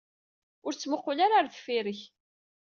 Ur 0.65 0.73
ttmuqqul 0.73 1.19
ara 1.25 1.35
ɣer 1.37 1.45
deffir-k. 1.47 2.01